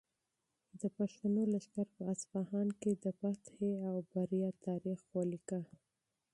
[0.79, 5.59] د پښتنو لښکر په اصفهان کې د فتحې او بریا تاریخ ولیکه.